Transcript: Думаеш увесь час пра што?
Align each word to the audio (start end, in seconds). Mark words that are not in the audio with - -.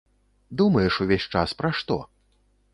Думаеш 0.61 0.97
увесь 1.05 1.29
час 1.37 1.55
пра 1.61 1.73
што? 1.81 2.01